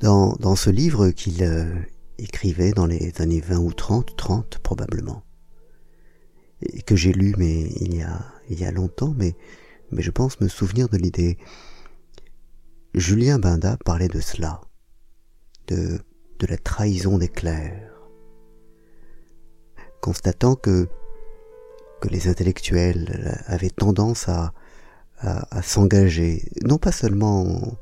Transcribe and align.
dans, 0.00 0.32
dans 0.40 0.56
ce 0.56 0.70
livre 0.70 1.10
qu'il 1.10 1.42
euh, 1.42 1.74
écrivait 2.18 2.72
dans 2.72 2.86
les 2.86 3.12
années 3.20 3.40
20 3.40 3.58
ou 3.58 3.72
30, 3.72 4.16
30 4.16 4.58
probablement, 4.58 5.22
et 6.62 6.82
que 6.82 6.96
j'ai 6.96 7.12
lu 7.12 7.34
mais 7.38 7.68
il 7.80 7.96
y 7.96 8.02
a, 8.02 8.24
il 8.48 8.60
y 8.60 8.64
a 8.64 8.70
longtemps, 8.70 9.14
mais, 9.16 9.36
mais 9.90 10.02
je 10.02 10.10
pense 10.10 10.40
me 10.40 10.48
souvenir 10.48 10.88
de 10.88 10.96
l'idée. 10.96 11.38
Julien 12.94 13.38
Binda 13.38 13.76
parlait 13.84 14.08
de 14.08 14.20
cela, 14.20 14.60
de, 15.68 16.00
de 16.38 16.46
la 16.46 16.58
trahison 16.58 17.18
des 17.18 17.28
clercs, 17.28 17.92
constatant 20.00 20.56
que, 20.56 20.88
que 22.00 22.08
les 22.08 22.26
intellectuels 22.26 23.42
avaient 23.46 23.70
tendance 23.70 24.28
à, 24.28 24.52
à, 25.18 25.62
s'engager, 25.62 26.48
non 26.64 26.78
pas 26.78 26.92
seulement 26.92 27.76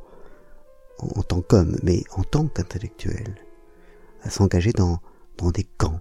en, 0.98 1.22
tant 1.22 1.40
qu'homme, 1.40 1.76
mais 1.82 2.04
en 2.16 2.24
tant 2.24 2.46
qu'intellectuel, 2.48 3.36
à 4.23 4.30
s'engager 4.30 4.73
dans, 4.73 5.00
des 5.52 5.64
camps, 5.64 6.00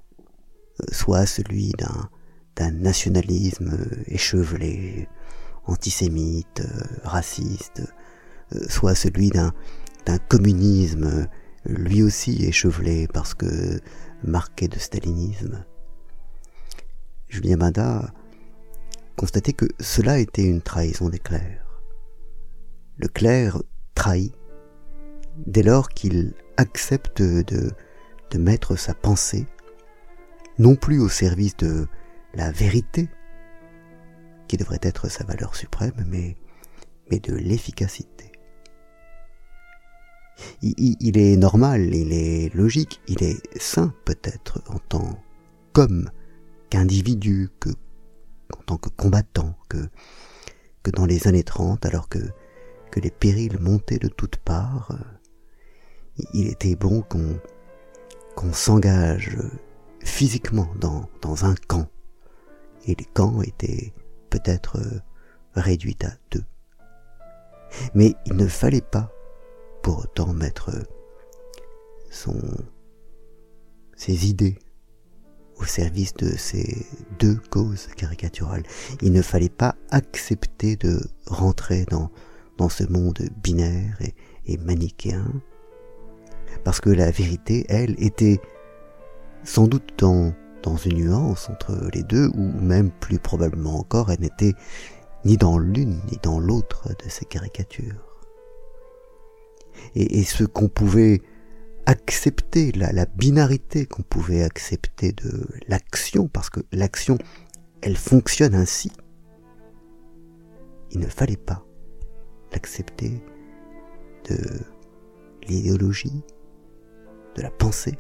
euh, 0.82 0.86
soit 0.92 1.26
celui 1.26 1.72
d'un 1.72 2.10
d'un 2.56 2.72
nationalisme 2.72 3.78
échevelé, 4.08 5.08
antisémite, 5.66 6.62
euh, 6.62 6.84
raciste, 7.04 7.84
euh, 8.56 8.66
soit 8.68 8.96
celui 8.96 9.30
d'un 9.30 9.54
d'un 10.08 10.18
communisme 10.18 11.28
lui 11.66 12.02
aussi 12.02 12.46
échevelé 12.46 13.08
parce 13.08 13.34
que 13.34 13.80
marqué 14.24 14.68
de 14.68 14.80
stalinisme. 14.80 15.66
Julien 17.28 17.58
Bada 17.58 18.14
constatait 19.18 19.54
que 19.54 19.66
cela 19.80 20.18
était 20.20 20.46
une 20.46 20.62
trahison 20.62 21.10
des 21.10 21.20
clercs. 21.20 21.66
Le 22.98 23.08
clerc 23.08 23.62
trahit 23.96 24.34
dès 25.46 25.64
lors 25.64 25.90
qu'il 25.90 26.34
accepte 26.58 27.22
de, 27.22 27.72
de 28.32 28.38
mettre 28.38 28.76
sa 28.76 28.94
pensée 28.94 29.48
non 30.60 30.76
plus 30.76 31.00
au 31.00 31.10
service 31.10 31.56
de 31.58 31.88
la 32.34 32.52
vérité, 32.52 33.10
qui 34.48 34.58
devrait 34.58 34.80
être 34.82 35.10
sa 35.10 35.24
valeur 35.24 35.56
suprême, 35.56 36.06
mais, 36.08 36.36
mais 37.12 37.20
de 37.20 37.34
l'efficacité. 37.34 38.32
Il, 40.62 41.18
est 41.18 41.36
normal, 41.36 41.94
il 41.96 42.14
est 42.14 42.54
logique, 42.54 43.02
il 43.08 43.24
est 43.24 43.42
sain 43.60 43.94
peut-être 44.06 44.62
en 44.68 44.78
tant 44.78 45.20
qu'homme, 45.74 46.12
qu'individu, 46.70 47.50
que, 47.60 47.70
en 48.56 48.62
tant 48.66 48.78
que 48.78 48.90
combattant, 48.90 49.58
que, 49.68 49.90
que 50.84 50.92
dans 50.92 51.06
les 51.06 51.28
années 51.28 51.44
30, 51.44 51.86
alors 51.88 52.08
que, 52.08 52.20
que 52.92 53.00
les 53.00 53.10
périls 53.10 53.60
montaient 53.60 53.98
de 53.98 54.10
toutes 54.10 54.38
parts, 54.38 54.96
il 56.34 56.48
était 56.48 56.76
bon 56.76 57.02
qu'on 57.02 57.40
qu'on 58.36 58.54
s'engage 58.54 59.36
physiquement 60.00 60.68
dans, 60.80 61.10
dans 61.22 61.46
un 61.46 61.56
camp, 61.68 61.88
et 62.86 62.94
les 62.94 63.06
camps 63.06 63.42
étaient 63.42 63.94
peut-être 64.30 64.80
réduits 65.56 65.98
à 66.04 66.12
deux. 66.30 66.44
Mais 67.96 68.14
il 68.28 68.36
ne 68.36 68.46
fallait 68.46 68.82
pas 68.82 69.12
pour 69.82 70.00
autant 70.00 70.34
mettre 70.34 70.72
son, 72.12 72.40
ses 73.96 74.30
idées 74.30 74.60
au 75.58 75.66
service 75.66 76.14
de 76.14 76.30
ces 76.38 76.86
deux 77.20 77.40
causes 77.50 77.88
caricaturales. 77.98 78.64
Il 79.02 79.12
ne 79.14 79.24
fallait 79.24 79.50
pas 79.50 79.76
accepter 79.90 80.76
de 80.76 81.02
rentrer 81.26 81.86
dans, 81.86 82.12
dans 82.58 82.70
ce 82.70 82.84
monde 82.84 83.20
binaire 83.42 83.98
et, 84.02 84.14
et 84.46 84.58
manichéen, 84.58 85.42
parce 86.68 86.82
que 86.82 86.90
la 86.90 87.12
vérité, 87.12 87.66
elle, 87.70 87.96
était 87.98 88.42
sans 89.46 89.70
doute 89.70 89.94
dans, 90.00 90.34
une 90.86 90.98
nuance 90.98 91.50
entre 91.50 91.90
les 91.94 92.04
deux, 92.04 92.28
ou 92.36 92.42
même 92.60 92.92
plus 92.92 93.20
probablement 93.20 93.80
encore, 93.80 94.12
elle 94.12 94.20
n'était 94.20 94.54
ni 95.24 95.38
dans 95.38 95.58
l'une 95.58 96.02
ni 96.12 96.20
dans 96.22 96.42
l'autre 96.42 96.90
de 96.90 97.10
ces 97.10 97.24
caricatures. 97.24 98.20
Et, 99.96 100.26
ce 100.26 100.44
qu'on 100.44 100.68
pouvait 100.68 101.22
accepter, 101.86 102.74
la 102.74 103.06
binarité 103.06 103.86
qu'on 103.86 104.04
pouvait 104.04 104.44
accepter 104.44 105.14
de 105.14 105.48
l'action, 105.70 106.28
parce 106.28 106.50
que 106.50 106.60
l'action, 106.74 107.18
elle 107.82 107.96
fonctionne 107.96 108.56
ainsi, 108.56 108.92
il 110.92 111.00
ne 111.00 111.08
fallait 111.08 111.38
pas 111.38 111.66
l'accepter 112.52 113.24
de 114.30 114.38
l'idéologie, 115.48 116.26
de 117.38 117.44
la 117.44 117.52
pensée, 117.52 117.98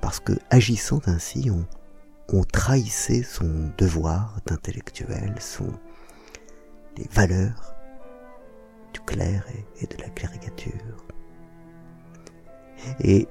parce 0.00 0.18
que 0.18 0.32
agissant 0.50 1.00
ainsi, 1.06 1.50
on, 1.50 1.64
trahissait 2.50 3.22
son 3.22 3.70
devoir 3.76 4.38
d'intellectuel, 4.46 5.34
son 5.38 5.70
les 6.96 7.06
valeurs 7.10 7.74
du 8.94 9.00
clair 9.00 9.44
et, 9.80 9.86
de 9.86 10.00
la 10.00 10.08
caricature. 10.08 11.06
Et, 13.00 13.28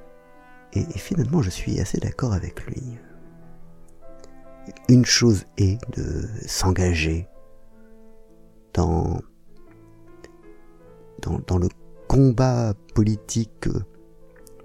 et, 0.74 0.84
finalement, 1.00 1.42
je 1.42 1.50
suis 1.50 1.80
assez 1.80 1.98
d'accord 1.98 2.34
avec 2.34 2.64
lui. 2.68 3.00
Une 4.88 5.06
chose 5.06 5.46
est 5.58 5.80
de 5.98 6.28
s'engager 6.46 7.28
dans, 8.76 9.20
dans, 11.24 11.40
dans 11.48 11.58
le 11.58 11.70
combat 12.08 12.76
politique 12.94 13.68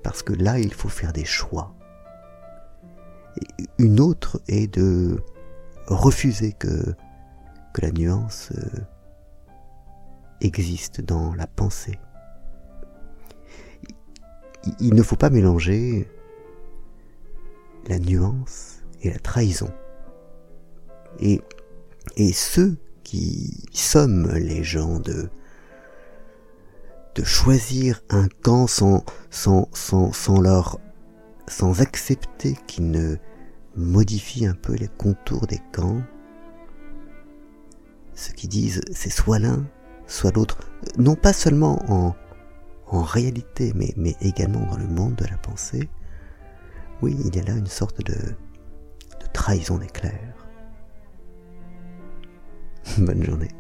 parce 0.07 0.23
que 0.23 0.33
là, 0.33 0.61
il 0.61 0.73
faut 0.73 0.89
faire 0.89 1.13
des 1.13 1.25
choix. 1.25 1.75
une 3.77 3.99
autre 3.99 4.41
est 4.47 4.73
de 4.73 5.21
refuser 5.89 6.53
que, 6.53 6.95
la 7.83 7.91
nuance 7.91 8.53
euh, 8.57 8.81
existe 10.41 11.01
dans 11.01 11.35
la 11.35 11.49
pensée. 11.49 11.99
Il 14.79 14.95
ne 14.95 15.03
faut 15.03 15.17
pas 15.17 15.29
mélanger 15.29 16.09
la 17.89 17.99
nuance 17.99 18.85
et 19.03 19.11
la 19.11 19.19
trahison. 19.19 19.73
Et, 21.19 21.43
et 22.17 22.33
ceux 22.33 22.79
qui 23.03 23.67
somment 23.73 24.33
les 24.35 24.63
gens 24.63 25.01
de 25.01 25.31
de 27.17 27.25
choisir 27.25 28.03
un 28.11 28.29
camp 28.43 28.67
sans, 28.67 29.03
sans, 29.31 29.69
sans, 29.73 30.13
sans 30.13 30.41
leur, 30.41 30.79
sans 31.49 31.81
accepter 31.81 32.57
qu'ils 32.67 32.91
ne 32.91 33.17
modifient 33.75 34.47
un 34.47 34.55
peu 34.55 34.75
les 34.75 34.89
contours 34.89 35.47
des 35.47 35.61
camps. 35.73 36.03
Ceux 38.15 38.35
qui 38.35 38.49
disent 38.49 38.83
c'est 38.93 39.11
soit 39.11 39.39
l'un, 39.39 39.67
soit 40.07 40.35
l'autre, 40.35 40.59
non 40.99 41.15
pas 41.15 41.33
seulement 41.33 41.83
en, 41.91 42.15
en 42.89 43.03
réalité, 43.03 43.73
mais, 43.75 43.95
mais 43.97 44.15
également 44.21 44.67
dans 44.67 44.79
le 44.79 44.87
monde 44.87 45.17
de 45.17 45.25
la 45.25 45.39
pensée, 45.39 45.89
oui, 47.01 47.17
il 47.25 47.35
y 47.35 47.41
a 47.41 47.45
là 47.45 47.53
une 47.53 47.67
sorte 47.67 48.05
de, 48.05 48.15
de 48.15 49.27
trahison 49.33 49.79
d'éclair. 49.79 50.35
Bonne 52.99 53.23
journée. 53.23 53.51